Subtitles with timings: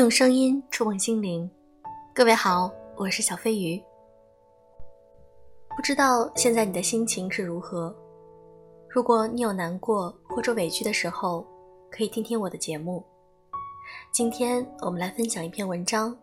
[0.00, 1.48] 用声音触碰心灵，
[2.14, 3.78] 各位好，我是小飞鱼。
[5.76, 7.94] 不知道现在你的心情是如何？
[8.88, 11.46] 如果你有难过或者委屈的时候，
[11.90, 13.04] 可以听听我的节目。
[14.10, 16.16] 今天我们来分享一篇文章，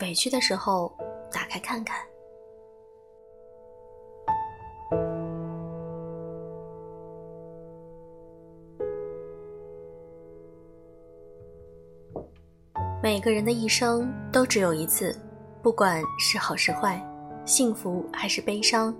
[0.00, 0.94] 委屈的时候
[1.32, 2.11] 打开看看。
[13.02, 15.12] 每个人的一生都只有一次，
[15.60, 17.04] 不管是好是坏，
[17.44, 18.94] 幸福还是悲伤，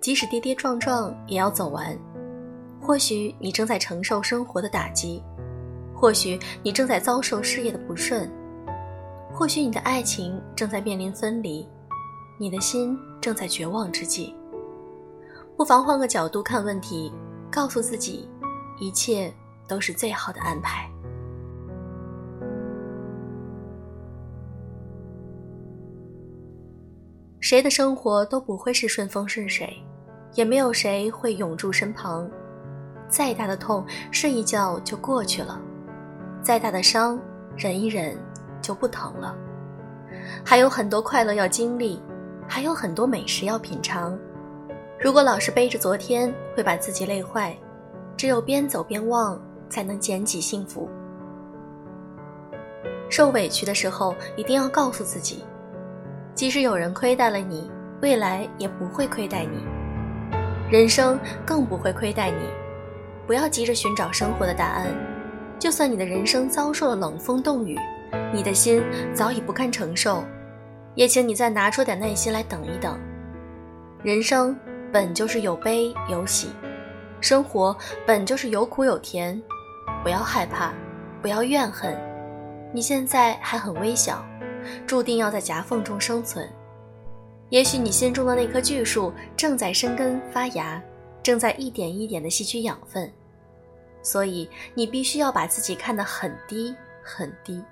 [0.00, 1.94] 即使跌跌撞撞也要走完。
[2.80, 5.22] 或许你正在承受生活的打击，
[5.94, 8.30] 或许你正在遭受事业的不顺，
[9.30, 11.68] 或许你的爱情正在面临分离，
[12.38, 14.34] 你的心正在绝望之际。
[15.54, 17.12] 不妨换个角度看问题，
[17.50, 18.26] 告诉自己，
[18.80, 19.30] 一切
[19.66, 20.90] 都是最好的安排。
[27.48, 29.74] 谁的生活都不会是顺风顺水，
[30.34, 32.30] 也没有谁会永驻身旁。
[33.08, 35.58] 再大的痛，睡一觉就过去了；
[36.42, 37.18] 再大的伤，
[37.56, 38.14] 忍一忍
[38.60, 39.34] 就不疼了。
[40.44, 42.02] 还有很多快乐要经历，
[42.46, 44.14] 还有很多美食要品尝。
[45.00, 47.56] 如果老是背着昨天，会把自己累坏。
[48.14, 49.40] 只有边走边忘，
[49.70, 50.86] 才能捡起幸福。
[53.08, 55.42] 受委屈的时候，一定要告诉自己。
[56.38, 57.68] 即使有人亏待了你，
[58.00, 59.58] 未来也不会亏待你，
[60.70, 62.36] 人生更不会亏待你。
[63.26, 64.86] 不要急着寻找生活的答案，
[65.58, 67.76] 就算你的人生遭受了冷风冻雨，
[68.32, 68.80] 你的心
[69.12, 70.22] 早已不堪承受，
[70.94, 72.96] 也请你再拿出点耐心来等一等。
[74.04, 74.56] 人生
[74.92, 76.50] 本就是有悲有喜，
[77.20, 79.42] 生活本就是有苦有甜，
[80.04, 80.72] 不要害怕，
[81.20, 82.00] 不要怨恨，
[82.72, 84.24] 你现在还很微小。
[84.86, 86.48] 注定要在夹缝中生存。
[87.50, 90.82] 也许你心中的那棵巨树正在生根发芽，
[91.22, 93.10] 正在一点一点地吸取养分，
[94.02, 97.64] 所以你必须要把自己看得很低很低，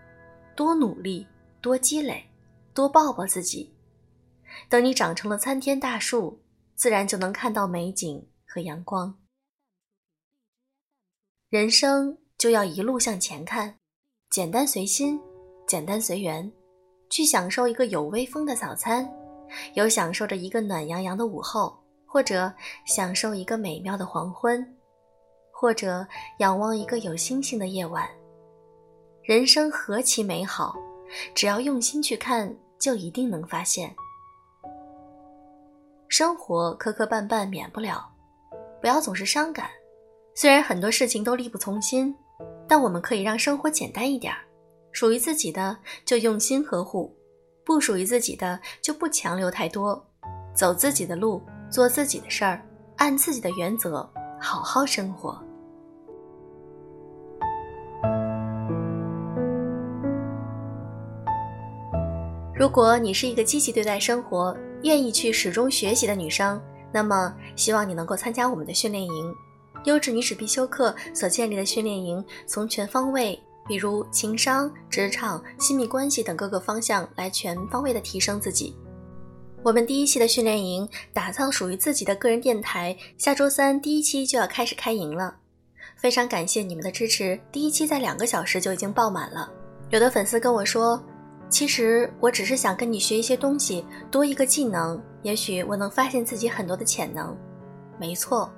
[0.55, 1.27] 多努力，
[1.61, 2.25] 多积累，
[2.73, 3.75] 多抱抱自己。
[4.69, 6.41] 等你长成了参天大树，
[6.75, 9.19] 自然就能看到美景和阳光。
[11.51, 13.77] 人生就要一路向前看，
[14.31, 15.21] 简单随心，
[15.67, 16.51] 简单随缘。
[17.09, 19.09] 去享受一个有微风的早餐，
[19.75, 22.53] 有享受着一个暖洋洋的午后，或者
[22.85, 24.67] 享受一个美妙的黄昏，
[25.53, 26.07] 或者
[26.39, 28.09] 仰望一个有星星的夜晚。
[29.23, 30.77] 人生何其美好，
[31.35, 33.95] 只要用心去看，就一定能发现。
[36.09, 38.09] 生活磕磕绊绊免不了，
[38.81, 39.69] 不要总是伤感。
[40.35, 42.15] 虽然很多事情都力不从心，
[42.69, 44.39] 但我们可以让生活简单一点儿。
[44.97, 45.77] 属于自己的
[46.07, 47.15] 就用心呵护，
[47.67, 50.03] 不属于自己的就不强留太多，
[50.55, 55.39] 走自己的路，做自己的事儿，按自己的原则好好生活。
[62.55, 66.59] 如果你是一个积极对待生活、愿意去始终学习的女生，
[66.91, 69.35] 那么希望你能够参加我们的训练营，
[69.85, 73.39] 优质女史必修课所建立的训练营，从全方位。
[73.67, 78.77] 比如情商、职场、亲密关系等各个方向来全方位的提升自己。
[79.63, 85.37] 我们第一期的训练营，打造属于自己的个人电台，下周三第一期就要开始开营了。
[85.97, 89.51] 非常感谢你们的支持，第一期在两个小时就已经爆满了。
[89.91, 91.03] 有的粉丝跟我说，
[91.49, 97.37] 其实我只是想跟你学一些东西，多一个技能，也许我能发现自己很多的潜能。
[97.99, 98.51] 没错。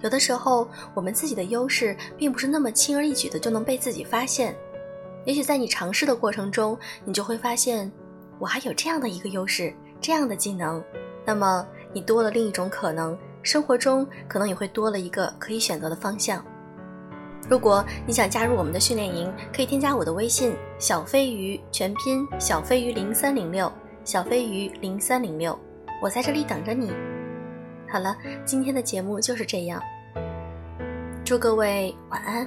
[0.00, 4.54] 有的时候，我们自己的优势并不是那么轻而易举的就能被自己发现。
[5.24, 7.90] 也许在你尝试的过程中，你就会发现，
[8.38, 10.82] 我还有这样的一个优势，这样的技能。
[11.24, 16.42] 那么，你多了另一种可能，生活中可能也会多了一个可以选择的方向。
[17.48, 23.70] 如果你想加入我们的训练营，可以添加我的微信“小飞鱼”全拼“小飞鱼零三零六”，
[24.04, 25.58] 小飞鱼零三零六，
[26.00, 26.92] 我在这里等着你。
[27.90, 29.82] 好了，今天的节目就是这样。
[31.24, 32.46] 祝各位晚安。